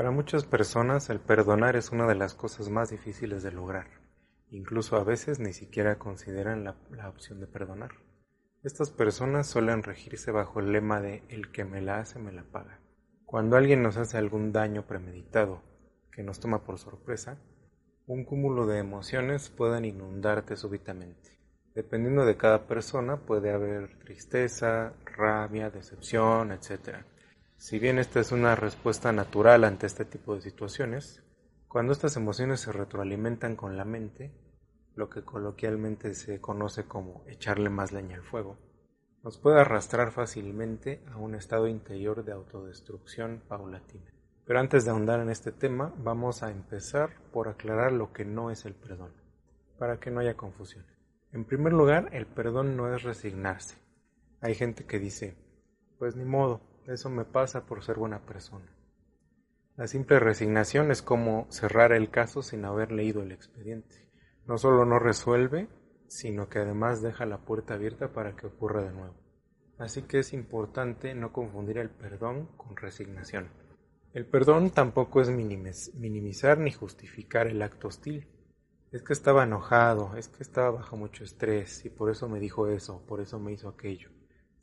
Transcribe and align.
Para 0.00 0.12
muchas 0.12 0.46
personas 0.46 1.10
el 1.10 1.20
perdonar 1.20 1.76
es 1.76 1.90
una 1.90 2.06
de 2.06 2.14
las 2.14 2.32
cosas 2.32 2.70
más 2.70 2.88
difíciles 2.88 3.42
de 3.42 3.52
lograr. 3.52 3.86
Incluso 4.48 4.96
a 4.96 5.04
veces 5.04 5.40
ni 5.40 5.52
siquiera 5.52 5.98
consideran 5.98 6.64
la, 6.64 6.74
opción 7.06 7.38
de 7.38 7.46
perdonar. 7.46 7.90
Estas 8.62 8.90
personas 8.90 9.46
suelen 9.46 9.82
regirse 9.82 10.30
bajo 10.30 10.60
el 10.60 10.72
lema 10.72 11.02
de 11.02 11.22
el 11.28 11.52
que 11.52 11.66
me 11.66 11.82
la 11.82 11.98
hace 11.98 12.18
me 12.18 12.32
la 12.32 12.44
paga. 12.44 12.80
Cuando 13.26 13.58
alguien 13.58 13.82
nos 13.82 13.98
hace 13.98 14.16
algún 14.16 14.52
daño 14.52 14.86
premeditado 14.86 15.60
que 16.12 16.22
nos 16.22 16.40
toma 16.40 16.64
por 16.64 16.78
sorpresa, 16.78 17.36
un 18.06 18.24
cúmulo 18.24 18.64
de 18.64 18.78
emociones 18.78 19.50
pueden 19.50 19.84
inundarte 19.84 20.56
súbitamente. 20.56 21.38
Dependiendo 21.74 22.24
de 22.24 22.38
cada 22.38 22.66
persona 22.66 23.18
puede 23.18 23.52
haber 23.52 23.98
tristeza, 23.98 24.94
rabia, 25.04 25.68
decepción, 25.68 26.52
etc. 26.52 27.04
Si 27.60 27.78
bien 27.78 27.98
esta 27.98 28.20
es 28.20 28.32
una 28.32 28.56
respuesta 28.56 29.12
natural 29.12 29.64
ante 29.64 29.86
este 29.86 30.06
tipo 30.06 30.34
de 30.34 30.40
situaciones, 30.40 31.22
cuando 31.68 31.92
estas 31.92 32.16
emociones 32.16 32.60
se 32.60 32.72
retroalimentan 32.72 33.54
con 33.54 33.76
la 33.76 33.84
mente, 33.84 34.32
lo 34.94 35.10
que 35.10 35.26
coloquialmente 35.26 36.14
se 36.14 36.40
conoce 36.40 36.84
como 36.84 37.22
echarle 37.26 37.68
más 37.68 37.92
leña 37.92 38.16
al 38.16 38.22
fuego, 38.22 38.56
nos 39.22 39.36
puede 39.36 39.60
arrastrar 39.60 40.10
fácilmente 40.10 41.04
a 41.12 41.18
un 41.18 41.34
estado 41.34 41.68
interior 41.68 42.24
de 42.24 42.32
autodestrucción 42.32 43.42
paulatina. 43.46 44.10
Pero 44.46 44.58
antes 44.58 44.86
de 44.86 44.92
ahondar 44.92 45.20
en 45.20 45.28
este 45.28 45.52
tema, 45.52 45.92
vamos 45.98 46.42
a 46.42 46.50
empezar 46.50 47.10
por 47.30 47.48
aclarar 47.48 47.92
lo 47.92 48.10
que 48.14 48.24
no 48.24 48.50
es 48.50 48.64
el 48.64 48.74
perdón, 48.74 49.12
para 49.78 50.00
que 50.00 50.10
no 50.10 50.20
haya 50.20 50.34
confusión. 50.34 50.86
En 51.30 51.44
primer 51.44 51.74
lugar, 51.74 52.08
el 52.12 52.24
perdón 52.24 52.78
no 52.78 52.94
es 52.94 53.02
resignarse. 53.02 53.76
Hay 54.40 54.54
gente 54.54 54.86
que 54.86 54.98
dice, 54.98 55.36
pues 55.98 56.16
ni 56.16 56.24
modo, 56.24 56.69
eso 56.86 57.10
me 57.10 57.24
pasa 57.24 57.66
por 57.66 57.82
ser 57.82 57.96
buena 57.96 58.24
persona. 58.26 58.66
La 59.76 59.86
simple 59.86 60.20
resignación 60.20 60.90
es 60.90 61.02
como 61.02 61.46
cerrar 61.50 61.92
el 61.92 62.10
caso 62.10 62.42
sin 62.42 62.64
haber 62.64 62.92
leído 62.92 63.22
el 63.22 63.32
expediente. 63.32 64.08
No 64.46 64.58
solo 64.58 64.84
no 64.84 64.98
resuelve, 64.98 65.68
sino 66.06 66.48
que 66.48 66.58
además 66.58 67.02
deja 67.02 67.24
la 67.24 67.38
puerta 67.38 67.74
abierta 67.74 68.12
para 68.12 68.36
que 68.36 68.46
ocurra 68.46 68.82
de 68.82 68.92
nuevo. 68.92 69.14
Así 69.78 70.02
que 70.02 70.18
es 70.18 70.34
importante 70.34 71.14
no 71.14 71.32
confundir 71.32 71.78
el 71.78 71.88
perdón 71.88 72.48
con 72.56 72.76
resignación. 72.76 73.48
El 74.12 74.26
perdón 74.26 74.70
tampoco 74.70 75.22
es 75.22 75.30
minimizar 75.30 76.58
ni 76.58 76.72
justificar 76.72 77.46
el 77.46 77.62
acto 77.62 77.88
hostil. 77.88 78.28
Es 78.90 79.02
que 79.02 79.12
estaba 79.12 79.44
enojado, 79.44 80.16
es 80.16 80.28
que 80.28 80.42
estaba 80.42 80.72
bajo 80.72 80.96
mucho 80.96 81.22
estrés 81.22 81.84
y 81.84 81.90
por 81.90 82.10
eso 82.10 82.28
me 82.28 82.40
dijo 82.40 82.66
eso, 82.66 83.06
por 83.06 83.20
eso 83.20 83.38
me 83.38 83.52
hizo 83.52 83.68
aquello. 83.68 84.10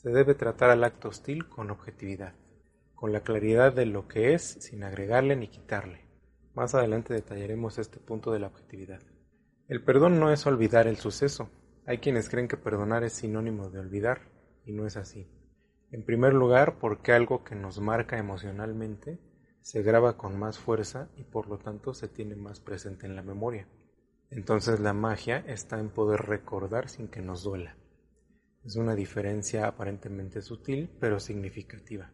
Se 0.08 0.14
debe 0.14 0.36
tratar 0.36 0.70
al 0.70 0.86
acto 0.86 1.10
hostil 1.10 1.50
con 1.50 1.70
objetividad, 1.70 2.34
con 2.96 3.12
la 3.12 3.24
claridad 3.24 3.74
de 3.74 3.86
lo 3.86 4.08
que 4.08 4.34
es 4.34 4.42
sin 4.42 4.86
agregarle 4.86 5.36
ni 5.36 5.50
quitarle. 5.50 6.08
Más 6.54 6.74
adelante 6.76 7.14
detallaremos 7.14 7.78
este 7.78 8.00
punto 8.00 8.32
de 8.32 8.40
la 8.40 8.48
objetividad. 8.48 9.02
El 9.68 9.84
perdón 9.84 10.18
no 10.18 10.32
es 10.32 10.48
olvidar 10.48 10.88
el 10.88 10.96
suceso. 10.96 11.50
Hay 11.86 11.98
quienes 11.98 12.30
creen 12.30 12.48
que 12.48 12.56
perdonar 12.56 13.04
es 13.04 13.12
sinónimo 13.12 13.70
de 13.70 13.80
olvidar, 13.80 14.22
y 14.64 14.72
no 14.72 14.88
es 14.88 14.96
así. 14.96 15.30
En 15.92 16.06
primer 16.06 16.34
lugar, 16.34 16.80
porque 16.80 17.12
algo 17.12 17.44
que 17.44 17.56
nos 17.56 17.82
marca 17.82 18.18
emocionalmente 18.18 19.20
se 19.60 19.82
graba 19.82 20.16
con 20.16 20.40
más 20.40 20.58
fuerza 20.58 21.10
y 21.18 21.26
por 21.26 21.50
lo 21.50 21.58
tanto 21.58 21.94
se 21.94 22.08
tiene 22.08 22.38
más 22.38 22.62
presente 22.62 23.08
en 23.08 23.18
la 23.18 23.24
memoria. 23.24 23.68
Entonces 24.30 24.80
la 24.80 24.94
magia 24.94 25.44
está 25.48 25.82
en 25.82 25.90
poder 25.90 26.22
recordar 26.22 26.88
sin 26.88 27.10
que 27.10 27.22
nos 27.22 27.44
duela. 27.44 27.76
Es 28.68 28.76
una 28.76 28.96
diferencia 28.96 29.66
aparentemente 29.66 30.42
sutil, 30.42 30.90
pero 31.00 31.22
significativa. 31.22 32.12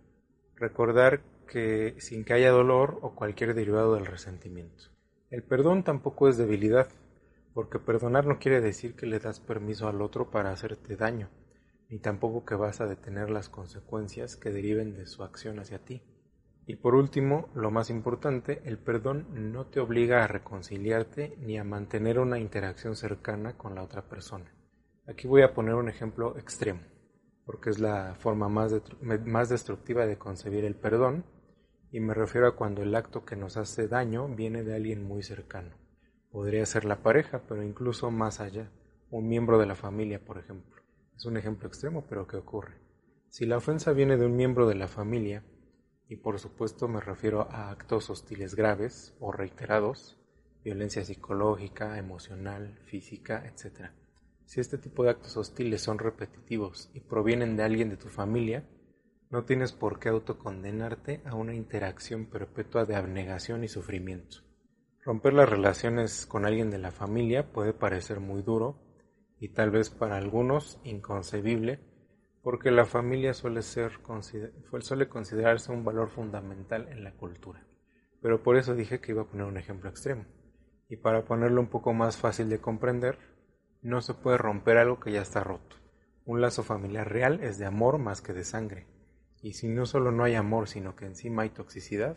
Recordar 0.56 1.24
que 1.47 1.96
sin 1.97 2.24
que 2.24 2.34
haya 2.34 2.52
dolor 2.52 3.00
o 3.02 3.16
cualquier 3.16 3.56
derivado 3.56 3.96
del 3.96 4.06
resentimiento. 4.06 4.84
El 5.31 5.41
perdón 5.41 5.84
tampoco 5.84 6.30
es 6.30 6.38
debilidad, 6.38 6.90
porque 7.56 7.80
perdonar 7.80 8.28
no 8.28 8.38
quiere 8.38 8.62
decir 8.62 8.94
que 8.94 9.08
le 9.08 9.18
das 9.18 9.40
permiso 9.40 9.88
al 9.88 10.00
otro 10.00 10.30
para 10.30 10.52
hacerte 10.52 10.96
daño, 10.96 11.31
ni 11.90 11.97
tampoco 11.97 12.46
que 12.46 12.53
vas 12.53 12.81
a 12.81 12.85
detener 12.85 13.31
las 13.31 13.50
consecuencias 13.50 14.35
que 14.35 14.52
deriven 14.52 14.94
de 14.94 15.08
su 15.08 15.24
acción 15.24 15.58
hacia 15.58 15.80
ti. 15.80 16.03
Y 16.68 16.75
por 16.75 16.94
último, 16.94 17.50
lo 17.56 17.72
más 17.72 17.90
importante, 17.90 18.62
el 18.66 18.78
perdón 18.78 19.52
no 19.52 19.66
te 19.66 19.80
obliga 19.80 20.24
a 20.24 20.28
reconciliarte 20.28 21.35
ni 21.40 21.58
a 21.58 21.64
mantener 21.64 22.20
una 22.20 22.38
interacción 22.38 22.96
cercana 22.96 23.58
con 23.58 23.74
la 23.74 23.81
otra 23.81 24.03
persona. 24.03 24.53
Aquí 25.06 25.28
voy 25.28 25.41
a 25.41 25.53
poner 25.53 25.75
un 25.75 25.90
ejemplo 25.90 26.38
extremo, 26.38 26.80
porque 27.46 27.69
es 27.69 27.80
la 27.80 28.16
forma 28.16 28.47
más, 28.47 28.74
más 29.02 29.50
destructiva 29.50 30.06
de 30.06 30.18
concebir 30.18 30.64
el 30.64 30.75
perdón, 30.75 31.25
y 31.91 32.00
me 32.00 32.14
refiero 32.14 32.47
a 32.47 32.56
cuando 32.56 32.81
el 32.81 32.96
acto 32.96 33.25
que 33.25 33.36
nos 33.36 33.58
hace 33.58 33.90
daño 33.90 34.30
viene 34.30 34.64
de 34.64 34.75
alguien 34.75 35.03
muy 35.03 35.22
cercano. 35.22 35.75
Podría 36.31 36.66
ser 36.66 36.86
la 36.86 37.03
pareja, 37.03 37.44
pero 37.50 37.64
incluso 37.64 38.12
más 38.12 38.40
allá, 38.40 38.72
un 39.12 39.28
miembro 39.28 39.59
de 39.59 39.66
la 39.66 39.75
familia, 39.75 40.24
por 40.24 40.38
ejemplo. 40.38 40.81
Es 41.18 41.25
un 41.25 41.35
ejemplo 41.35 41.68
extremo, 41.68 42.06
pero 42.08 42.25
¿qué 42.25 42.38
ocurre? 42.38 42.80
Si 43.28 43.46
la 43.46 43.58
ofensa 43.58 43.91
viene 43.91 44.16
de 44.16 44.25
un 44.25 44.38
miembro 44.38 44.68
de 44.68 44.75
la 44.75 44.88
familia, 44.88 45.44
y 46.08 46.16
por 46.16 46.40
supuesto 46.40 46.88
me 46.88 47.02
refiero 47.02 47.41
a 47.52 47.72
actos 47.72 48.09
hostiles 48.09 48.56
graves 48.56 49.18
o 49.20 49.34
reiterados, 49.34 50.18
violencia 50.64 51.03
psicológica, 51.03 51.97
emocional, 51.97 52.80
física, 52.85 53.46
etc. 53.46 53.91
Si 54.45 54.59
este 54.59 54.77
tipo 54.77 55.03
de 55.03 55.11
actos 55.11 55.37
hostiles 55.37 55.81
son 55.81 55.99
repetitivos 55.99 56.89
y 56.93 56.99
provienen 56.99 57.55
de 57.55 57.63
alguien 57.63 57.89
de 57.89 57.97
tu 57.97 58.09
familia, 58.09 58.67
no 59.29 59.45
tienes 59.45 59.71
por 59.71 59.99
qué 59.99 60.09
autocondenarte 60.09 61.21
a 61.25 61.35
una 61.35 61.55
interacción 61.55 62.27
perpetua 62.27 62.85
de 62.85 62.95
abnegación 62.95 63.63
y 63.63 63.67
sufrimiento. 63.67 64.37
Romper 65.03 65.33
las 65.33 65.49
relaciones 65.49 66.25
con 66.25 66.45
alguien 66.45 66.69
de 66.69 66.77
la 66.77 66.91
familia 66.91 67.51
puede 67.51 67.73
parecer 67.73 68.19
muy 68.19 68.41
duro 68.41 68.79
y 69.39 69.49
tal 69.49 69.71
vez 69.71 69.89
para 69.89 70.17
algunos 70.17 70.79
inconcebible, 70.83 71.79
porque 72.41 72.71
la 72.71 72.85
familia 72.85 73.33
suele, 73.33 73.61
ser, 73.61 73.93
suele 74.81 75.09
considerarse 75.09 75.71
un 75.71 75.83
valor 75.83 76.09
fundamental 76.09 76.87
en 76.89 77.03
la 77.03 77.13
cultura. 77.13 77.65
Pero 78.21 78.43
por 78.43 78.55
eso 78.55 78.75
dije 78.75 79.01
que 79.01 79.11
iba 79.11 79.23
a 79.23 79.27
poner 79.27 79.45
un 79.45 79.57
ejemplo 79.57 79.89
extremo. 79.89 80.25
Y 80.87 80.97
para 80.97 81.25
ponerlo 81.25 81.59
un 81.59 81.67
poco 81.67 81.91
más 81.93 82.17
fácil 82.17 82.49
de 82.49 82.61
comprender, 82.61 83.17
no 83.83 84.01
se 84.01 84.13
puede 84.13 84.38
romper 84.38 84.77
algo 84.77 85.01
que 85.01 85.11
ya 85.11 85.21
está 85.21 85.44
roto. 85.44 85.75
Un 86.25 86.39
lazo 86.39 86.63
familiar 86.63 87.11
real 87.11 87.44
es 87.44 87.57
de 87.57 87.66
amor 87.66 87.97
más 87.97 88.21
que 88.21 88.31
de 88.31 88.45
sangre. 88.45 88.88
Y 89.41 89.53
si 89.53 89.67
no 89.67 89.85
solo 89.85 90.13
no 90.13 90.23
hay 90.23 90.35
amor, 90.35 90.69
sino 90.69 90.95
que 90.95 91.05
encima 91.05 91.44
hay 91.44 91.49
toxicidad, 91.49 92.16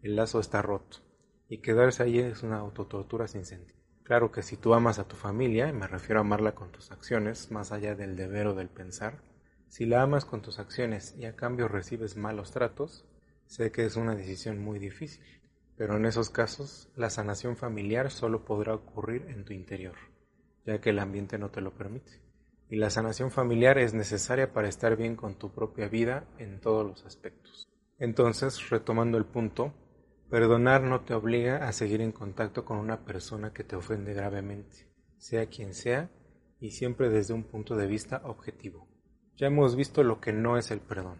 el 0.00 0.16
lazo 0.16 0.40
está 0.40 0.62
roto. 0.62 0.98
Y 1.46 1.58
quedarse 1.58 2.02
ahí 2.02 2.18
es 2.18 2.42
una 2.42 2.56
autotortura 2.56 3.28
sin 3.28 3.44
sentido. 3.44 3.78
Claro 4.02 4.32
que 4.32 4.42
si 4.42 4.56
tú 4.56 4.72
amas 4.72 4.98
a 4.98 5.06
tu 5.06 5.14
familia, 5.14 5.68
y 5.68 5.74
me 5.74 5.86
refiero 5.86 6.20
a 6.20 6.22
amarla 6.22 6.54
con 6.54 6.72
tus 6.72 6.90
acciones, 6.90 7.50
más 7.50 7.70
allá 7.70 7.94
del 7.94 8.16
deber 8.16 8.46
o 8.46 8.54
del 8.54 8.70
pensar, 8.70 9.20
si 9.68 9.84
la 9.84 10.02
amas 10.02 10.24
con 10.24 10.40
tus 10.40 10.58
acciones 10.58 11.14
y 11.18 11.26
a 11.26 11.36
cambio 11.36 11.68
recibes 11.68 12.16
malos 12.16 12.50
tratos, 12.50 13.04
sé 13.46 13.70
que 13.72 13.84
es 13.84 13.96
una 13.96 14.14
decisión 14.14 14.58
muy 14.58 14.78
difícil, 14.78 15.22
pero 15.76 15.98
en 15.98 16.06
esos 16.06 16.30
casos 16.30 16.90
la 16.96 17.10
sanación 17.10 17.58
familiar 17.58 18.10
solo 18.10 18.46
podrá 18.46 18.74
ocurrir 18.74 19.26
en 19.28 19.44
tu 19.44 19.52
interior 19.52 19.96
ya 20.64 20.80
que 20.80 20.90
el 20.90 20.98
ambiente 20.98 21.38
no 21.38 21.50
te 21.50 21.60
lo 21.60 21.72
permite. 21.74 22.20
Y 22.68 22.76
la 22.76 22.90
sanación 22.90 23.30
familiar 23.30 23.78
es 23.78 23.94
necesaria 23.94 24.52
para 24.52 24.68
estar 24.68 24.96
bien 24.96 25.16
con 25.16 25.38
tu 25.38 25.52
propia 25.52 25.88
vida 25.88 26.26
en 26.38 26.60
todos 26.60 26.86
los 26.86 27.04
aspectos. 27.04 27.68
Entonces, 27.98 28.70
retomando 28.70 29.18
el 29.18 29.26
punto, 29.26 29.74
perdonar 30.30 30.82
no 30.82 31.02
te 31.02 31.14
obliga 31.14 31.68
a 31.68 31.72
seguir 31.72 32.00
en 32.00 32.12
contacto 32.12 32.64
con 32.64 32.78
una 32.78 33.04
persona 33.04 33.52
que 33.52 33.64
te 33.64 33.76
ofende 33.76 34.14
gravemente, 34.14 34.88
sea 35.18 35.46
quien 35.46 35.74
sea, 35.74 36.10
y 36.58 36.70
siempre 36.70 37.10
desde 37.10 37.34
un 37.34 37.44
punto 37.44 37.76
de 37.76 37.86
vista 37.86 38.22
objetivo. 38.24 38.88
Ya 39.36 39.48
hemos 39.48 39.76
visto 39.76 40.02
lo 40.02 40.20
que 40.20 40.32
no 40.32 40.56
es 40.56 40.70
el 40.70 40.80
perdón. 40.80 41.18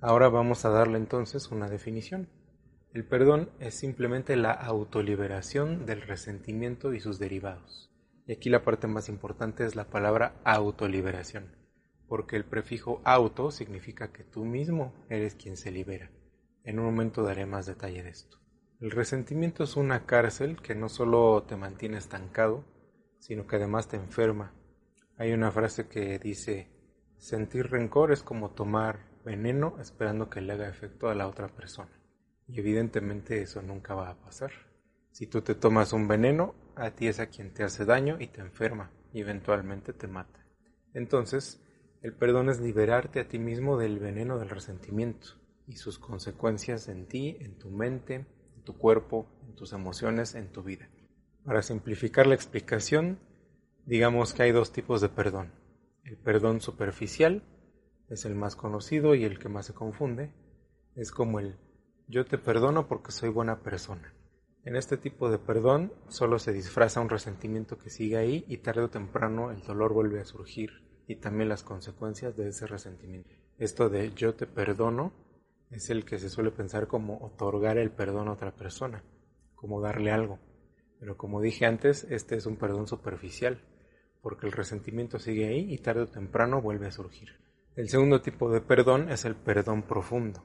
Ahora 0.00 0.28
vamos 0.28 0.64
a 0.64 0.70
darle 0.70 0.98
entonces 0.98 1.50
una 1.50 1.68
definición. 1.68 2.28
El 2.92 3.04
perdón 3.04 3.50
es 3.58 3.74
simplemente 3.74 4.36
la 4.36 4.52
autoliberación 4.52 5.84
del 5.84 6.02
resentimiento 6.02 6.94
y 6.94 7.00
sus 7.00 7.18
derivados. 7.18 7.87
Y 8.28 8.32
aquí 8.32 8.50
la 8.50 8.62
parte 8.62 8.86
más 8.86 9.08
importante 9.08 9.64
es 9.64 9.74
la 9.74 9.88
palabra 9.88 10.38
autoliberación, 10.44 11.56
porque 12.08 12.36
el 12.36 12.44
prefijo 12.44 13.00
auto 13.04 13.50
significa 13.50 14.12
que 14.12 14.22
tú 14.22 14.44
mismo 14.44 14.92
eres 15.08 15.34
quien 15.34 15.56
se 15.56 15.70
libera. 15.70 16.10
En 16.62 16.78
un 16.78 16.84
momento 16.84 17.22
daré 17.22 17.46
más 17.46 17.64
detalle 17.64 18.02
de 18.02 18.10
esto. 18.10 18.36
El 18.80 18.90
resentimiento 18.90 19.64
es 19.64 19.76
una 19.76 20.04
cárcel 20.04 20.60
que 20.60 20.74
no 20.74 20.90
solo 20.90 21.42
te 21.44 21.56
mantiene 21.56 21.96
estancado, 21.96 22.66
sino 23.18 23.46
que 23.46 23.56
además 23.56 23.88
te 23.88 23.96
enferma. 23.96 24.52
Hay 25.16 25.32
una 25.32 25.50
frase 25.50 25.88
que 25.88 26.18
dice, 26.18 26.68
sentir 27.16 27.70
rencor 27.70 28.12
es 28.12 28.22
como 28.22 28.50
tomar 28.50 29.08
veneno 29.24 29.78
esperando 29.80 30.28
que 30.28 30.42
le 30.42 30.52
haga 30.52 30.68
efecto 30.68 31.08
a 31.08 31.14
la 31.14 31.28
otra 31.28 31.48
persona. 31.48 31.98
Y 32.46 32.60
evidentemente 32.60 33.40
eso 33.40 33.62
nunca 33.62 33.94
va 33.94 34.10
a 34.10 34.20
pasar. 34.20 34.52
Si 35.12 35.26
tú 35.26 35.40
te 35.40 35.54
tomas 35.54 35.94
un 35.94 36.06
veneno, 36.06 36.54
a 36.78 36.92
ti 36.92 37.08
es 37.08 37.20
a 37.20 37.26
quien 37.26 37.52
te 37.52 37.64
hace 37.64 37.84
daño 37.84 38.16
y 38.20 38.28
te 38.28 38.40
enferma 38.40 38.90
y 39.12 39.20
eventualmente 39.20 39.92
te 39.92 40.06
mata. 40.06 40.44
Entonces, 40.94 41.62
el 42.02 42.12
perdón 42.12 42.48
es 42.48 42.60
liberarte 42.60 43.20
a 43.20 43.28
ti 43.28 43.38
mismo 43.38 43.76
del 43.76 43.98
veneno 43.98 44.38
del 44.38 44.50
resentimiento 44.50 45.28
y 45.66 45.76
sus 45.76 45.98
consecuencias 45.98 46.88
en 46.88 47.06
ti, 47.06 47.36
en 47.40 47.58
tu 47.58 47.70
mente, 47.70 48.26
tu 48.68 48.76
cuerpo, 48.76 49.26
en 49.46 49.54
tus 49.54 49.72
emociones, 49.72 50.34
en 50.34 50.52
tu 50.52 50.62
vida. 50.62 50.90
Para 51.44 51.62
simplificar 51.62 52.26
la 52.26 52.34
explicación, 52.34 53.18
digamos 53.86 54.34
que 54.34 54.42
hay 54.42 54.52
dos 54.52 54.72
tipos 54.72 55.00
de 55.00 55.08
perdón. 55.08 55.52
El 56.04 56.18
perdón 56.18 56.60
superficial 56.60 57.42
es 58.10 58.26
el 58.26 58.34
más 58.34 58.56
conocido 58.56 59.14
y 59.14 59.24
el 59.24 59.38
que 59.38 59.48
más 59.48 59.64
se 59.64 59.72
confunde. 59.74 60.32
Es 60.94 61.10
como 61.12 61.40
el 61.40 61.56
yo 62.08 62.26
te 62.26 62.36
perdono 62.36 62.88
porque 62.88 63.10
soy 63.10 63.30
buena 63.30 63.62
persona. 63.62 64.14
En 64.68 64.76
este 64.76 64.98
tipo 64.98 65.30
de 65.30 65.38
perdón 65.38 65.94
solo 66.08 66.38
se 66.38 66.52
disfraza 66.52 67.00
un 67.00 67.08
resentimiento 67.08 67.78
que 67.78 67.88
sigue 67.88 68.18
ahí 68.18 68.44
y 68.48 68.58
tarde 68.58 68.82
o 68.82 68.90
temprano 68.90 69.50
el 69.50 69.62
dolor 69.62 69.94
vuelve 69.94 70.20
a 70.20 70.26
surgir 70.26 70.82
y 71.06 71.16
también 71.16 71.48
las 71.48 71.62
consecuencias 71.62 72.36
de 72.36 72.48
ese 72.48 72.66
resentimiento. 72.66 73.30
Esto 73.56 73.88
de 73.88 74.12
yo 74.12 74.34
te 74.34 74.46
perdono 74.46 75.14
es 75.70 75.88
el 75.88 76.04
que 76.04 76.18
se 76.18 76.28
suele 76.28 76.50
pensar 76.50 76.86
como 76.86 77.16
otorgar 77.24 77.78
el 77.78 77.90
perdón 77.92 78.28
a 78.28 78.32
otra 78.32 78.54
persona, 78.54 79.02
como 79.54 79.80
darle 79.80 80.10
algo. 80.10 80.38
Pero 81.00 81.16
como 81.16 81.40
dije 81.40 81.64
antes, 81.64 82.06
este 82.10 82.36
es 82.36 82.44
un 82.44 82.58
perdón 82.58 82.86
superficial, 82.86 83.62
porque 84.20 84.44
el 84.44 84.52
resentimiento 84.52 85.18
sigue 85.18 85.48
ahí 85.48 85.72
y 85.72 85.78
tarde 85.78 86.02
o 86.02 86.08
temprano 86.08 86.60
vuelve 86.60 86.88
a 86.88 86.92
surgir. 86.92 87.30
El 87.74 87.88
segundo 87.88 88.20
tipo 88.20 88.50
de 88.50 88.60
perdón 88.60 89.10
es 89.10 89.24
el 89.24 89.34
perdón 89.34 89.84
profundo. 89.84 90.44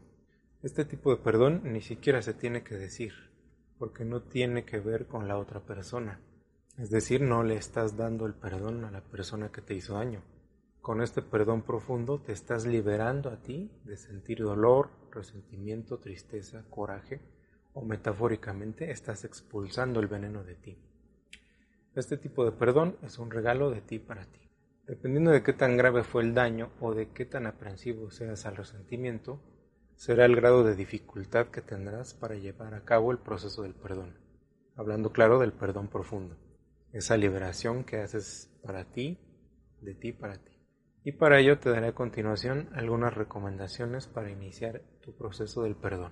Este 0.62 0.86
tipo 0.86 1.14
de 1.14 1.22
perdón 1.22 1.64
ni 1.66 1.82
siquiera 1.82 2.22
se 2.22 2.34
tiene 2.34 2.64
que 2.64 2.76
decir, 2.76 3.33
porque 3.78 4.06
no 4.06 4.22
tiene 4.22 4.66
que 4.66 4.80
ver 4.80 5.08
con 5.08 5.28
la 5.28 5.38
otra 5.38 5.60
persona. 5.60 6.20
Es 6.78 6.90
decir, 6.90 7.22
no 7.22 7.44
le 7.44 7.56
estás 7.56 7.98
dando 7.98 8.26
el 8.26 8.34
perdón 8.34 8.84
a 8.86 8.92
la 8.92 9.02
persona 9.02 9.52
que 9.52 9.62
te 9.62 9.76
hizo 9.76 9.96
daño. 9.96 10.24
Con 10.82 11.02
este 11.02 11.22
perdón 11.22 11.62
profundo 11.62 12.20
te 12.20 12.34
estás 12.34 12.66
liberando 12.66 13.30
a 13.30 13.42
ti 13.42 13.72
de 13.86 13.96
sentir 13.96 14.40
dolor, 14.40 14.90
resentimiento, 15.12 16.00
tristeza, 16.00 16.66
coraje, 16.70 17.22
o 17.74 17.84
metafóricamente 17.84 18.92
estás 18.92 19.24
expulsando 19.24 20.00
el 20.00 20.08
veneno 20.08 20.44
de 20.44 20.56
ti. 20.56 20.78
Este 21.96 22.18
tipo 22.18 22.44
de 22.44 22.52
perdón 22.52 22.98
es 23.04 23.20
un 23.20 23.32
regalo 23.32 23.70
de 23.70 23.82
ti 23.82 24.00
para 24.00 24.26
ti. 24.26 24.40
Dependiendo 24.88 25.32
de 25.32 25.44
qué 25.44 25.54
tan 25.54 25.78
grave 25.78 26.04
fue 26.04 26.24
el 26.24 26.34
daño 26.34 26.72
o 26.82 26.94
de 26.94 27.10
qué 27.10 27.26
tan 27.26 27.46
aprensivo 27.46 28.12
seas 28.12 28.46
al 28.46 28.58
resentimiento, 28.58 29.40
será 30.04 30.26
el 30.26 30.36
grado 30.36 30.66
de 30.66 30.76
dificultad 30.76 31.48
que 31.48 31.62
tendrás 31.62 32.14
para 32.14 32.36
llevar 32.36 32.74
a 32.74 32.84
cabo 32.84 33.14
el 33.14 33.20
proceso 33.20 33.62
del 33.62 33.74
perdón. 33.74 34.18
Hablando 34.76 35.14
claro 35.14 35.40
del 35.40 35.54
perdón 35.54 35.88
profundo, 35.88 36.36
esa 36.92 37.16
liberación 37.16 37.86
que 37.86 38.02
haces 38.02 38.54
para 38.62 38.92
ti, 38.92 39.18
de 39.80 39.96
ti 39.96 40.12
para 40.12 40.44
ti. 40.44 40.52
Y 41.06 41.14
para 41.14 41.40
ello 41.40 41.58
te 41.58 41.70
daré 41.70 41.88
a 41.88 41.96
continuación 41.96 42.68
algunas 42.74 43.14
recomendaciones 43.14 44.08
para 44.08 44.30
iniciar 44.30 44.82
tu 45.02 45.16
proceso 45.16 45.64
del 45.64 45.78
perdón. 45.78 46.12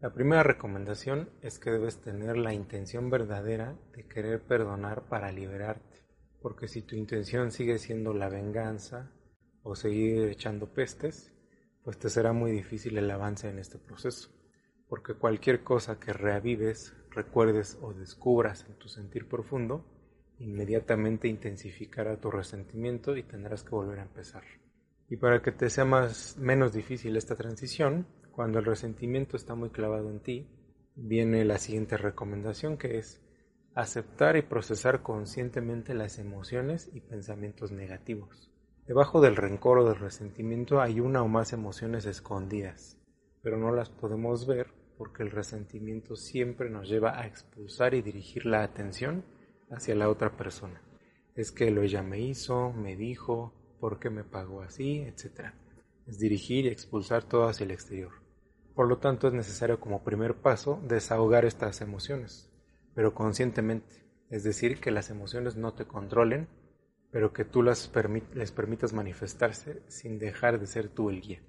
La 0.00 0.14
primera 0.14 0.44
recomendación 0.44 1.28
es 1.42 1.58
que 1.58 1.72
debes 1.72 2.00
tener 2.00 2.36
la 2.36 2.54
intención 2.54 3.10
verdadera 3.10 3.76
de 3.92 4.06
querer 4.06 4.40
perdonar 4.46 5.08
para 5.08 5.32
liberarte 5.32 6.06
porque 6.40 6.68
si 6.68 6.82
tu 6.82 6.94
intención 6.94 7.50
sigue 7.50 7.78
siendo 7.78 8.14
la 8.14 8.28
venganza 8.28 9.10
o 9.64 9.74
seguir 9.74 10.28
echando 10.28 10.72
pestes, 10.72 11.35
pues 11.86 12.00
te 12.00 12.10
será 12.10 12.32
muy 12.32 12.50
difícil 12.50 12.98
el 12.98 13.08
avance 13.12 13.48
en 13.48 13.60
este 13.60 13.78
proceso, 13.78 14.28
porque 14.88 15.14
cualquier 15.14 15.62
cosa 15.62 16.00
que 16.00 16.12
reavives, 16.12 16.92
recuerdes 17.12 17.78
o 17.80 17.94
descubras 17.94 18.66
en 18.68 18.74
tu 18.74 18.88
sentir 18.88 19.28
profundo, 19.28 19.86
inmediatamente 20.40 21.28
intensificará 21.28 22.20
tu 22.20 22.28
resentimiento 22.28 23.16
y 23.16 23.22
tendrás 23.22 23.62
que 23.62 23.70
volver 23.70 24.00
a 24.00 24.02
empezar. 24.02 24.42
Y 25.08 25.16
para 25.18 25.40
que 25.42 25.52
te 25.52 25.70
sea 25.70 25.84
más 25.84 26.36
menos 26.38 26.72
difícil 26.72 27.16
esta 27.16 27.36
transición, 27.36 28.08
cuando 28.32 28.58
el 28.58 28.64
resentimiento 28.64 29.36
está 29.36 29.54
muy 29.54 29.70
clavado 29.70 30.10
en 30.10 30.18
ti, 30.18 30.48
viene 30.96 31.44
la 31.44 31.58
siguiente 31.58 31.96
recomendación 31.96 32.78
que 32.78 32.98
es 32.98 33.22
aceptar 33.76 34.36
y 34.36 34.42
procesar 34.42 35.04
conscientemente 35.04 35.94
las 35.94 36.18
emociones 36.18 36.90
y 36.92 37.00
pensamientos 37.00 37.70
negativos. 37.70 38.50
Debajo 38.86 39.20
del 39.20 39.34
rencor 39.34 39.78
o 39.78 39.88
del 39.88 39.98
resentimiento 39.98 40.80
hay 40.80 41.00
una 41.00 41.22
o 41.22 41.28
más 41.28 41.52
emociones 41.52 42.06
escondidas, 42.06 42.96
pero 43.42 43.56
no 43.56 43.72
las 43.72 43.90
podemos 43.90 44.46
ver 44.46 44.68
porque 44.96 45.24
el 45.24 45.32
resentimiento 45.32 46.14
siempre 46.14 46.70
nos 46.70 46.88
lleva 46.88 47.18
a 47.18 47.26
expulsar 47.26 47.94
y 47.94 48.02
dirigir 48.02 48.46
la 48.46 48.62
atención 48.62 49.24
hacia 49.70 49.96
la 49.96 50.08
otra 50.08 50.36
persona. 50.36 50.80
Es 51.34 51.50
que 51.50 51.70
lo 51.72 51.82
ella 51.82 52.04
me 52.04 52.20
hizo, 52.20 52.72
me 52.72 52.96
dijo, 52.96 53.52
por 53.80 53.98
qué 53.98 54.08
me 54.08 54.22
pagó 54.22 54.62
así, 54.62 55.00
etc. 55.00 55.52
Es 56.06 56.20
dirigir 56.20 56.66
y 56.66 56.68
expulsar 56.68 57.24
todo 57.24 57.48
hacia 57.48 57.64
el 57.64 57.72
exterior. 57.72 58.12
Por 58.76 58.86
lo 58.86 58.98
tanto, 58.98 59.26
es 59.26 59.34
necesario 59.34 59.80
como 59.80 60.04
primer 60.04 60.36
paso 60.36 60.80
desahogar 60.86 61.44
estas 61.44 61.80
emociones, 61.80 62.52
pero 62.94 63.14
conscientemente, 63.14 64.06
es 64.30 64.44
decir, 64.44 64.78
que 64.80 64.92
las 64.92 65.10
emociones 65.10 65.56
no 65.56 65.74
te 65.74 65.86
controlen, 65.86 66.48
pero 67.16 67.32
que 67.32 67.46
tú 67.46 67.62
las 67.62 67.90
les 68.34 68.52
permitas 68.52 68.92
manifestarse 68.92 69.82
sin 69.88 70.18
dejar 70.18 70.60
de 70.60 70.66
ser 70.66 70.90
tú 70.90 71.08
el 71.08 71.22
guía. 71.22 71.40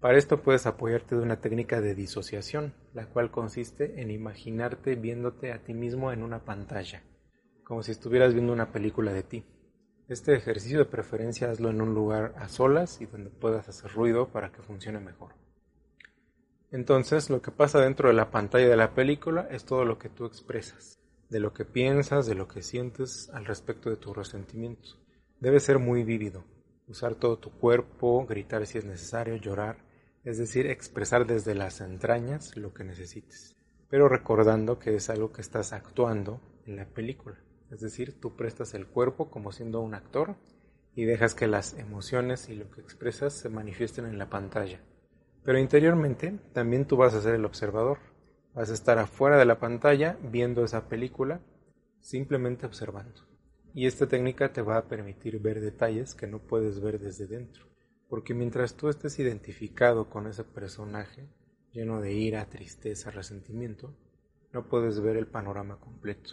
Para 0.00 0.16
esto 0.16 0.40
puedes 0.40 0.64
apoyarte 0.64 1.16
de 1.16 1.20
una 1.20 1.38
técnica 1.38 1.82
de 1.82 1.94
disociación, 1.94 2.72
la 2.94 3.04
cual 3.04 3.30
consiste 3.30 4.00
en 4.00 4.10
imaginarte 4.10 4.94
viéndote 4.94 5.52
a 5.52 5.62
ti 5.62 5.74
mismo 5.74 6.12
en 6.12 6.22
una 6.22 6.46
pantalla, 6.46 7.02
como 7.62 7.82
si 7.82 7.92
estuvieras 7.92 8.32
viendo 8.32 8.54
una 8.54 8.72
película 8.72 9.12
de 9.12 9.22
ti. 9.22 9.44
Este 10.08 10.34
ejercicio 10.34 10.78
de 10.78 10.86
preferencia 10.86 11.50
hazlo 11.50 11.68
en 11.68 11.82
un 11.82 11.92
lugar 11.92 12.32
a 12.38 12.48
solas 12.48 13.02
y 13.02 13.04
donde 13.04 13.28
puedas 13.28 13.68
hacer 13.68 13.92
ruido 13.92 14.28
para 14.32 14.50
que 14.50 14.62
funcione 14.62 14.98
mejor. 14.98 15.34
Entonces, 16.70 17.28
lo 17.28 17.42
que 17.42 17.50
pasa 17.50 17.80
dentro 17.80 18.08
de 18.08 18.14
la 18.14 18.30
pantalla 18.30 18.70
de 18.70 18.78
la 18.78 18.94
película 18.94 19.46
es 19.50 19.66
todo 19.66 19.84
lo 19.84 19.98
que 19.98 20.08
tú 20.08 20.24
expresas, 20.24 20.98
de 21.28 21.38
lo 21.38 21.52
que 21.52 21.66
piensas, 21.66 22.24
de 22.24 22.34
lo 22.34 22.48
que 22.48 22.62
sientes 22.62 23.28
al 23.34 23.44
respecto 23.44 23.90
de 23.90 23.96
tu 23.96 24.14
resentimiento. 24.14 25.01
Debe 25.42 25.58
ser 25.58 25.80
muy 25.80 26.04
vívido, 26.04 26.44
usar 26.86 27.16
todo 27.16 27.36
tu 27.36 27.50
cuerpo, 27.50 28.24
gritar 28.26 28.64
si 28.64 28.78
es 28.78 28.84
necesario, 28.84 29.34
llorar, 29.34 29.76
es 30.22 30.38
decir, 30.38 30.68
expresar 30.68 31.26
desde 31.26 31.56
las 31.56 31.80
entrañas 31.80 32.56
lo 32.56 32.72
que 32.72 32.84
necesites, 32.84 33.56
pero 33.88 34.08
recordando 34.08 34.78
que 34.78 34.94
es 34.94 35.10
algo 35.10 35.32
que 35.32 35.40
estás 35.40 35.72
actuando 35.72 36.40
en 36.64 36.76
la 36.76 36.84
película, 36.84 37.42
es 37.72 37.80
decir, 37.80 38.20
tú 38.20 38.36
prestas 38.36 38.72
el 38.74 38.86
cuerpo 38.86 39.32
como 39.32 39.50
siendo 39.50 39.80
un 39.80 39.94
actor 39.94 40.36
y 40.94 41.06
dejas 41.06 41.34
que 41.34 41.48
las 41.48 41.76
emociones 41.76 42.48
y 42.48 42.54
lo 42.54 42.70
que 42.70 42.80
expresas 42.80 43.32
se 43.32 43.48
manifiesten 43.48 44.06
en 44.06 44.18
la 44.18 44.30
pantalla. 44.30 44.80
Pero 45.42 45.58
interiormente 45.58 46.38
también 46.52 46.86
tú 46.86 46.96
vas 46.96 47.14
a 47.14 47.20
ser 47.20 47.34
el 47.34 47.44
observador. 47.44 47.98
Vas 48.54 48.70
a 48.70 48.74
estar 48.74 49.00
afuera 49.00 49.38
de 49.38 49.46
la 49.46 49.58
pantalla 49.58 50.16
viendo 50.22 50.62
esa 50.62 50.88
película, 50.88 51.40
simplemente 51.98 52.64
observando. 52.64 53.31
Y 53.74 53.86
esta 53.86 54.06
técnica 54.06 54.52
te 54.52 54.60
va 54.60 54.76
a 54.76 54.88
permitir 54.88 55.40
ver 55.40 55.60
detalles 55.60 56.14
que 56.14 56.26
no 56.26 56.40
puedes 56.40 56.80
ver 56.80 56.98
desde 56.98 57.26
dentro. 57.26 57.64
Porque 58.08 58.34
mientras 58.34 58.74
tú 58.74 58.90
estés 58.90 59.18
identificado 59.18 60.10
con 60.10 60.26
ese 60.26 60.44
personaje, 60.44 61.26
lleno 61.72 62.02
de 62.02 62.12
ira, 62.12 62.44
tristeza, 62.50 63.10
resentimiento, 63.10 63.96
no 64.52 64.68
puedes 64.68 65.00
ver 65.00 65.16
el 65.16 65.26
panorama 65.26 65.80
completo. 65.80 66.32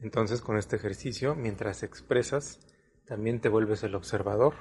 Entonces 0.00 0.42
con 0.42 0.58
este 0.58 0.76
ejercicio, 0.76 1.34
mientras 1.34 1.82
expresas, 1.82 2.60
también 3.06 3.40
te 3.40 3.48
vuelves 3.48 3.82
el 3.82 3.94
observador 3.94 4.54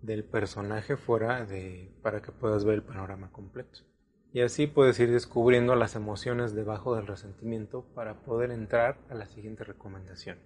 del 0.00 0.24
personaje 0.24 0.96
fuera 0.96 1.44
de 1.44 1.94
para 2.02 2.22
que 2.22 2.32
puedas 2.32 2.64
ver 2.64 2.76
el 2.76 2.82
panorama 2.82 3.30
completo. 3.30 3.80
Y 4.32 4.40
así 4.40 4.66
puedes 4.66 4.98
ir 4.98 5.12
descubriendo 5.12 5.76
las 5.76 5.94
emociones 5.94 6.54
debajo 6.54 6.96
del 6.96 7.06
resentimiento 7.06 7.84
para 7.94 8.22
poder 8.22 8.50
entrar 8.50 8.98
a 9.10 9.14
la 9.14 9.26
siguiente 9.26 9.62
recomendación. 9.62 10.38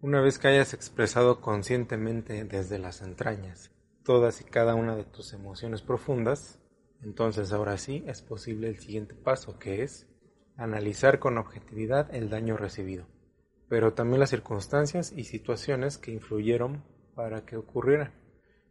Una 0.00 0.20
vez 0.20 0.38
que 0.38 0.46
hayas 0.46 0.74
expresado 0.74 1.40
conscientemente 1.40 2.44
desde 2.44 2.78
las 2.78 3.02
entrañas 3.02 3.72
todas 4.04 4.40
y 4.40 4.44
cada 4.44 4.76
una 4.76 4.94
de 4.94 5.02
tus 5.02 5.32
emociones 5.32 5.82
profundas, 5.82 6.60
entonces 7.02 7.52
ahora 7.52 7.76
sí 7.78 8.04
es 8.06 8.22
posible 8.22 8.68
el 8.68 8.78
siguiente 8.78 9.16
paso 9.16 9.58
que 9.58 9.82
es 9.82 10.08
analizar 10.56 11.18
con 11.18 11.36
objetividad 11.36 12.14
el 12.14 12.30
daño 12.30 12.56
recibido, 12.56 13.06
pero 13.68 13.94
también 13.94 14.20
las 14.20 14.30
circunstancias 14.30 15.12
y 15.16 15.24
situaciones 15.24 15.98
que 15.98 16.12
influyeron 16.12 16.84
para 17.16 17.44
que 17.44 17.56
ocurriera. 17.56 18.14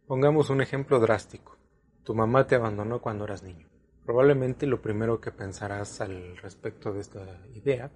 Pongamos 0.06 0.48
un 0.48 0.62
ejemplo 0.62 0.98
drástico. 0.98 1.58
Tu 2.04 2.14
mamá 2.14 2.46
te 2.46 2.54
abandonó 2.54 3.02
cuando 3.02 3.24
eras 3.24 3.42
niño. 3.42 3.68
Probablemente 4.06 4.66
lo 4.66 4.80
primero 4.80 5.20
que 5.20 5.30
pensarás 5.30 6.00
al 6.00 6.38
respecto 6.38 6.94
de 6.94 7.02
esta 7.02 7.46
idea 7.52 7.92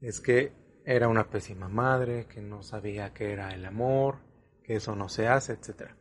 es 0.00 0.20
que 0.20 0.63
era 0.84 1.08
una 1.08 1.30
pésima 1.30 1.68
madre, 1.68 2.26
que 2.26 2.40
no 2.40 2.62
sabía 2.62 3.12
qué 3.12 3.32
era 3.32 3.54
el 3.54 3.64
amor, 3.64 4.18
que 4.62 4.76
eso 4.76 4.94
no 4.94 5.08
se 5.08 5.28
hace, 5.28 5.54
etc. 5.54 5.92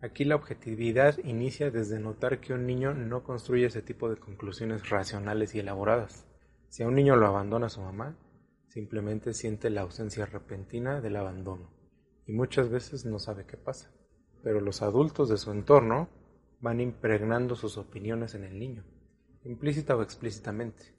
Aquí 0.00 0.24
la 0.24 0.36
objetividad 0.36 1.18
inicia 1.24 1.70
desde 1.70 2.00
notar 2.00 2.40
que 2.40 2.54
un 2.54 2.66
niño 2.66 2.94
no 2.94 3.22
construye 3.22 3.66
ese 3.66 3.82
tipo 3.82 4.08
de 4.08 4.16
conclusiones 4.16 4.88
racionales 4.88 5.54
y 5.54 5.60
elaboradas. 5.60 6.26
Si 6.68 6.82
a 6.82 6.88
un 6.88 6.94
niño 6.94 7.16
lo 7.16 7.26
abandona 7.26 7.68
su 7.68 7.80
mamá, 7.80 8.16
simplemente 8.68 9.34
siente 9.34 9.70
la 9.70 9.82
ausencia 9.82 10.26
repentina 10.26 11.00
del 11.00 11.16
abandono 11.16 11.70
y 12.26 12.32
muchas 12.32 12.70
veces 12.70 13.04
no 13.04 13.18
sabe 13.18 13.44
qué 13.44 13.56
pasa 13.56 13.92
pero 14.42 14.60
los 14.60 14.82
adultos 14.82 15.28
de 15.28 15.36
su 15.36 15.50
entorno 15.50 16.08
van 16.60 16.80
impregnando 16.80 17.56
sus 17.56 17.78
opiniones 17.78 18.34
en 18.34 18.44
el 18.44 18.58
niño, 18.58 18.84
implícita 19.44 19.96
o 19.96 20.02
explícitamente. 20.02 20.94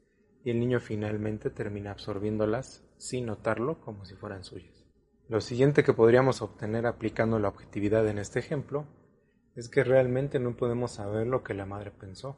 y 0.45 0.49
el 0.51 0.59
niño 0.59 0.81
finalmente 0.81 1.49
termina 1.49 1.91
absorbiéndolas 1.91 2.83
sin 3.03 3.25
notarlo 3.25 3.81
como 3.81 4.05
si 4.05 4.15
fueran 4.15 4.45
suyas. 4.45 4.85
Lo 5.27 5.41
siguiente 5.41 5.83
que 5.83 5.91
podríamos 5.91 6.41
obtener 6.41 6.85
aplicando 6.87 7.37
la 7.37 7.49
objetividad 7.49 8.07
en 8.07 8.17
este 8.17 8.39
ejemplo 8.39 8.85
es 9.55 9.67
que 9.67 9.83
realmente 9.83 10.39
no 10.39 10.55
podemos 10.55 10.93
saber 10.93 11.27
lo 11.27 11.43
que 11.43 11.53
la 11.53 11.65
madre 11.65 11.91
pensó, 11.91 12.37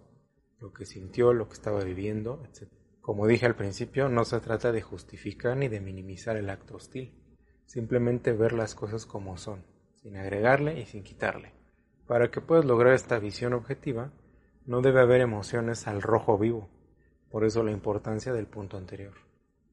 lo 0.60 0.74
que 0.74 0.88
sintió, 0.88 1.34
lo 1.34 1.48
que 1.48 1.54
estaba 1.54 1.84
viviendo, 1.84 2.44
etc. 2.46 2.72
Como 3.00 3.28
dije 3.28 3.46
al 3.46 3.56
principio, 3.56 4.10
no 4.10 4.26
se 4.26 4.40
trata 4.40 4.72
de 4.72 4.82
justificar 4.82 5.56
ni 5.56 5.68
de 5.68 5.82
minimizar 5.82 6.36
el 6.36 6.50
acto 6.50 6.78
hostil, 6.78 7.14
simplemente 7.68 8.34
ver 8.34 8.54
las 8.54 8.74
cosas 8.74 9.06
como 9.06 9.38
son, 9.38 9.64
sin 9.94 10.18
agregarle 10.18 10.80
y 10.80 10.86
sin 10.88 11.04
quitarle. 11.04 11.54
Para 12.08 12.32
que 12.32 12.42
puedas 12.42 12.66
lograr 12.66 12.96
esta 12.96 13.20
visión 13.20 13.54
objetiva, 13.54 14.14
no 14.66 14.82
debe 14.82 15.02
haber 15.02 15.22
emociones 15.22 15.88
al 15.88 16.02
rojo 16.02 16.40
vivo, 16.40 16.72
por 17.30 17.46
eso 17.46 17.62
la 17.62 17.72
importancia 17.72 18.34
del 18.34 18.48
punto 18.48 18.78
anterior. 18.78 19.25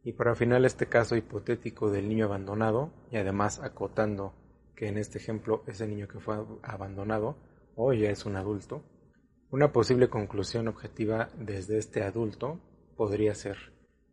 Y 0.05 0.13
para 0.13 0.35
final 0.35 0.65
este 0.65 0.87
caso 0.87 1.17
hipotético 1.17 1.91
del 1.91 2.09
niño 2.09 2.27
abandonado, 2.27 2.93
y 3.11 3.17
además 3.17 3.61
acotando 3.61 4.35
que 4.75 4.89
en 4.89 4.99
este 4.99 5.19
ejemplo 5.19 5.63
ese 5.67 5.87
niño 5.87 6.09
que 6.09 6.19
fue 6.19 6.37
abandonado 6.63 7.37
hoy 7.77 8.01
ya 8.01 8.11
es 8.11 8.27
un 8.27 8.37
adulto, 8.37 8.83
una 9.51 9.73
posible 9.73 10.09
conclusión 10.09 10.67
objetiva 10.69 11.29
desde 11.39 11.79
este 11.79 12.03
adulto 12.03 12.59
podría 12.97 13.35
ser, 13.35 13.59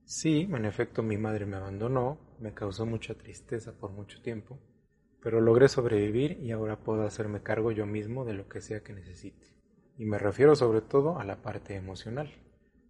sí, 0.04 0.50
en 0.52 0.66
efecto 0.66 1.02
mi 1.02 1.18
madre 1.18 1.46
me 1.46 1.58
abandonó, 1.58 2.20
me 2.40 2.54
causó 2.54 2.86
mucha 2.86 3.16
tristeza 3.16 3.72
por 3.72 3.92
mucho 3.92 4.22
tiempo, 4.22 4.60
pero 5.22 5.42
logré 5.42 5.68
sobrevivir 5.68 6.40
y 6.42 6.52
ahora 6.52 6.80
puedo 6.80 7.04
hacerme 7.04 7.42
cargo 7.42 7.72
yo 7.72 7.86
mismo 7.86 8.26
de 8.26 8.34
lo 8.34 8.48
que 8.48 8.62
sea 8.62 8.84
que 8.84 8.94
necesite. 8.94 9.48
Y 9.98 10.06
me 10.06 10.18
refiero 10.18 10.56
sobre 10.56 10.82
todo 10.82 11.20
a 11.20 11.26
la 11.26 11.42
parte 11.42 11.76
emocional, 11.76 12.34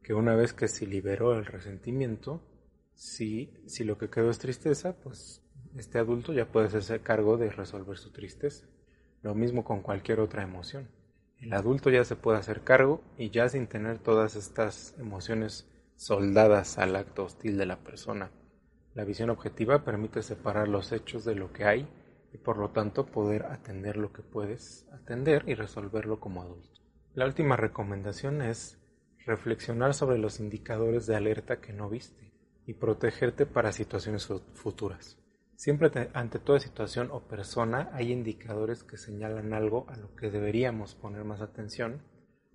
que 0.03 0.13
una 0.13 0.35
vez 0.35 0.53
que 0.53 0.67
se 0.67 0.85
liberó 0.85 1.33
el 1.33 1.45
resentimiento, 1.45 2.41
si, 2.99 3.49
lo 3.85 3.97
que 3.97 4.09
quedó 4.09 4.29
es 4.29 4.39
tristeza, 4.39 4.93
pues 4.93 5.41
este 5.77 5.99
adulto 5.99 6.33
ya 6.33 6.51
puede 6.51 6.67
hacerse 6.67 6.99
cargo 6.99 7.37
de 7.37 7.49
resolver 7.49 7.97
su 7.97 8.11
tristeza. 8.11 8.67
Lo 9.21 9.33
mismo 9.35 9.63
con 9.63 9.81
cualquier 9.81 10.19
otra 10.19 10.43
emoción. 10.43 10.89
El 11.39 11.53
adulto 11.53 11.89
ya 11.89 12.03
se 12.03 12.17
puede 12.17 12.39
hacer 12.39 12.65
cargo 12.65 13.01
y 13.17 13.29
ya 13.29 13.47
sin 13.47 13.67
tener 13.67 13.99
todas 13.99 14.35
estas 14.35 14.95
emociones 14.99 15.65
soldadas 15.95 16.77
al 16.77 16.93
acto 16.97 17.23
hostil 17.23 17.57
de 17.57 17.65
la 17.65 17.77
persona. 17.77 18.31
La 18.93 19.05
visión 19.05 19.29
objetiva 19.29 19.85
permite 19.85 20.21
separar 20.21 20.67
los 20.67 20.91
hechos 20.91 21.23
de 21.23 21.35
lo 21.35 21.53
que 21.53 21.63
hay 21.63 21.87
y 22.33 22.37
por 22.37 22.57
lo 22.57 22.71
tanto 22.71 23.05
poder 23.05 23.45
atender 23.45 23.95
lo 23.95 24.11
que 24.11 24.23
puedes 24.23 24.85
atender 24.91 25.45
y 25.47 25.53
resolverlo 25.53 26.19
como 26.19 26.41
adulto. 26.41 26.81
La 27.13 27.25
última 27.25 27.55
recomendación 27.55 28.41
es 28.41 28.77
reflexionar 29.25 29.93
sobre 29.93 30.17
los 30.17 30.41
indicadores 30.41 31.07
de 31.07 31.15
alerta 31.15 31.61
que 31.61 31.71
no 31.71 31.89
viste 31.89 32.28
y 32.69 32.75
protegerte 32.75 33.47
para 33.47 33.71
situaciones 33.71 34.27
futuras. 34.53 35.17
Siempre 35.55 35.89
ante 36.13 36.37
toda 36.37 36.59
situación 36.59 37.09
o 37.11 37.27
persona 37.27 37.89
hay 37.93 38.11
indicadores 38.11 38.83
que 38.83 38.95
señalan 38.95 39.53
algo 39.53 39.87
a 39.89 39.97
lo 39.97 40.13
que 40.15 40.29
deberíamos 40.29 40.93
poner 40.93 41.23
más 41.23 41.41
atención 41.41 42.03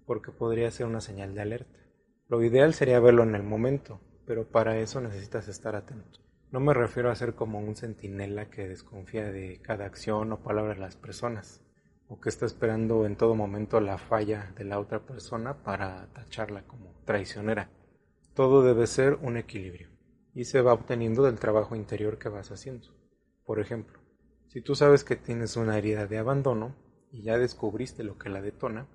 porque 0.07 0.31
podría 0.31 0.71
ser 0.71 0.87
una 0.87 1.01
señal 1.01 1.35
de 1.35 1.41
alerta. 1.41 1.81
Lo 2.29 2.45
ideal 2.45 2.75
sería 2.75 3.01
verlo 3.01 3.25
en 3.25 3.35
el 3.35 3.43
momento, 3.43 4.01
pero 4.25 4.47
para 4.47 4.79
eso 4.79 5.01
necesitas 5.01 5.49
estar 5.49 5.75
atento. 5.75 6.21
No 6.53 6.61
me 6.61 6.75
refiero 6.75 7.11
a 7.11 7.17
ser 7.17 7.35
como 7.35 7.59
un 7.59 7.75
centinela 7.75 8.51
que 8.51 8.69
desconfía 8.69 9.33
de 9.33 9.61
cada 9.63 9.85
acción 9.85 10.31
o 10.31 10.45
palabra 10.45 10.75
de 10.75 10.81
las 10.81 10.95
personas, 10.95 11.61
o 12.07 12.21
que 12.21 12.29
está 12.29 12.47
esperando 12.47 13.05
en 13.05 13.17
todo 13.17 13.35
momento 13.35 13.81
la 13.81 13.99
falla 13.99 14.53
de 14.57 14.63
la 14.63 14.79
otra 14.79 15.01
persona 15.01 15.65
para 15.65 16.07
tacharla 16.13 16.63
como 16.69 16.95
traicionera. 17.05 17.69
Todo 18.35 18.63
debe 18.63 18.87
ser 18.87 19.19
un 19.21 19.37
equilibrio 19.39 19.94
y 20.35 20.45
se 20.45 20.61
va 20.61 20.73
obteniendo 20.73 21.23
del 21.23 21.39
trabajo 21.39 21.77
interior 21.77 22.19
que 22.19 22.29
vas 22.29 22.51
haciendo. 22.51 22.89
Por 23.45 23.61
ejemplo, 23.61 24.01
si 24.49 24.61
tú 24.61 24.75
sabes 24.75 25.05
que 25.05 25.17
tienes 25.17 25.57
una 25.57 25.79
herida 25.79 26.07
de 26.07 26.19
abandono 26.19 26.75
y 27.11 27.23
ya 27.23 27.39
descubriste 27.39 28.03
lo 28.03 28.19
que 28.19 28.29
la 28.29 28.43
detona, 28.43 28.89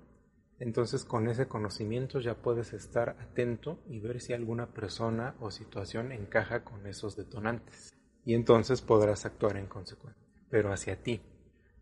entonces 0.58 1.04
con 1.04 1.28
ese 1.28 1.48
conocimiento 1.48 2.20
ya 2.20 2.34
puedes 2.34 2.74
estar 2.74 3.16
atento 3.20 3.82
y 3.88 4.00
ver 4.00 4.20
si 4.20 4.34
alguna 4.34 4.74
persona 4.74 5.34
o 5.40 5.50
situación 5.50 6.12
encaja 6.12 6.64
con 6.64 6.86
esos 6.86 7.16
detonantes. 7.16 7.94
Y 8.24 8.34
entonces 8.34 8.82
podrás 8.82 9.24
actuar 9.24 9.56
en 9.56 9.66
consecuencia, 9.66 10.22
pero 10.50 10.70
hacia 10.72 11.02
ti, 11.02 11.22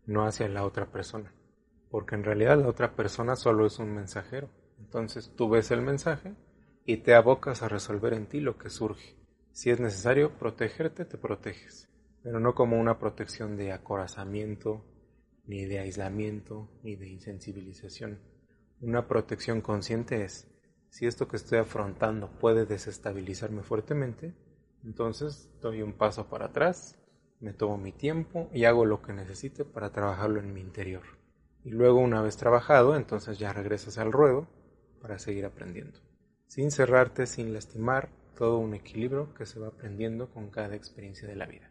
no 0.05 0.25
hacia 0.25 0.47
la 0.47 0.65
otra 0.65 0.91
persona. 0.91 1.33
Porque 1.89 2.15
en 2.15 2.23
realidad 2.23 2.57
la 2.57 2.69
otra 2.69 2.95
persona 2.95 3.35
solo 3.35 3.65
es 3.65 3.79
un 3.79 3.93
mensajero. 3.93 4.49
Entonces 4.79 5.33
tú 5.35 5.49
ves 5.49 5.71
el 5.71 5.81
mensaje 5.81 6.35
y 6.85 6.97
te 6.97 7.15
abocas 7.15 7.61
a 7.61 7.67
resolver 7.67 8.13
en 8.13 8.27
ti 8.27 8.39
lo 8.39 8.57
que 8.57 8.69
surge. 8.69 9.18
Si 9.59 9.69
es 9.69 9.81
necesario 9.81 10.31
protegerte, 10.39 11.03
te 11.03 11.17
proteges, 11.17 11.89
pero 12.23 12.39
no 12.39 12.55
como 12.55 12.79
una 12.79 12.97
protección 12.97 13.57
de 13.57 13.73
acorazamiento, 13.73 14.85
ni 15.47 15.65
de 15.65 15.79
aislamiento, 15.79 16.69
ni 16.81 16.95
de 16.95 17.09
insensibilización. 17.09 18.19
Una 18.79 19.05
protección 19.09 19.59
consciente 19.59 20.23
es, 20.23 20.47
si 20.87 21.07
esto 21.07 21.27
que 21.27 21.35
estoy 21.35 21.57
afrontando 21.59 22.29
puede 22.39 22.65
desestabilizarme 22.65 23.61
fuertemente, 23.61 24.33
entonces 24.85 25.51
doy 25.59 25.81
un 25.81 25.91
paso 25.91 26.29
para 26.29 26.45
atrás, 26.45 26.97
me 27.41 27.51
tomo 27.51 27.77
mi 27.77 27.91
tiempo 27.91 28.49
y 28.53 28.63
hago 28.63 28.85
lo 28.85 29.01
que 29.01 29.11
necesite 29.11 29.65
para 29.65 29.91
trabajarlo 29.91 30.39
en 30.39 30.53
mi 30.53 30.61
interior. 30.61 31.03
Y 31.65 31.71
luego 31.71 31.99
una 31.99 32.21
vez 32.21 32.37
trabajado, 32.37 32.95
entonces 32.95 33.37
ya 33.37 33.51
regresas 33.51 33.97
al 33.97 34.13
ruedo 34.13 34.47
para 35.01 35.19
seguir 35.19 35.45
aprendiendo. 35.45 35.99
Sin 36.47 36.71
cerrarte, 36.71 37.27
sin 37.27 37.53
lastimar, 37.53 38.17
todo 38.39 38.57
un 38.57 38.73
equilibrio 38.73 39.33
que 39.33 39.45
se 39.45 39.59
va 39.59 39.67
aprendiendo 39.67 40.29
con 40.29 40.49
cada 40.49 40.73
experiencia 40.73 41.27
de 41.27 41.35
la 41.35 41.45
vida. 41.45 41.69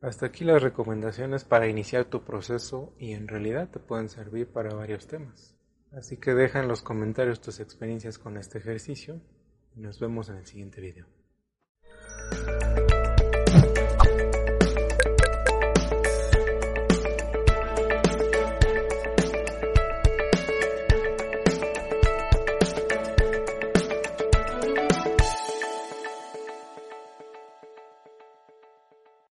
Hasta 0.00 0.26
aquí 0.26 0.44
las 0.44 0.60
recomendaciones 0.60 1.44
para 1.44 1.68
iniciar 1.68 2.06
tu 2.06 2.24
proceso 2.24 2.92
y 2.98 3.12
en 3.12 3.28
realidad 3.28 3.68
te 3.70 3.78
pueden 3.78 4.08
servir 4.08 4.48
para 4.48 4.74
varios 4.74 5.06
temas. 5.06 5.54
Así 5.92 6.16
que 6.16 6.34
deja 6.34 6.58
en 6.58 6.66
los 6.66 6.82
comentarios 6.82 7.40
tus 7.40 7.60
experiencias 7.60 8.18
con 8.18 8.36
este 8.36 8.58
ejercicio 8.58 9.20
y 9.76 9.80
nos 9.80 10.00
vemos 10.00 10.28
en 10.28 10.38
el 10.38 10.46
siguiente 10.46 10.80
video. 10.80 11.17